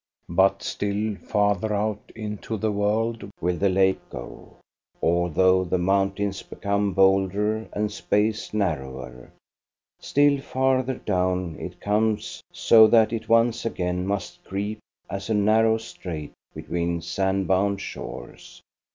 [0.29, 4.57] But still farther out into the world will the lake go,
[4.99, 9.31] although the mountains become bolder and space narrower;
[9.99, 15.77] still farther down it comes, so that it once again must creep as a narrow
[15.77, 18.63] strait between sand bound shores.